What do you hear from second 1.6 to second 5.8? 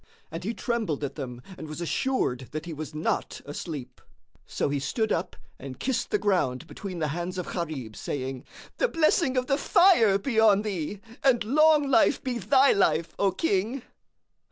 was assured that he was not asleep; so he stood up and